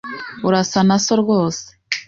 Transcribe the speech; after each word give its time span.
Urasa 0.47 0.79
na 0.87 0.97
so 1.05 1.13
rwose. 1.21 1.65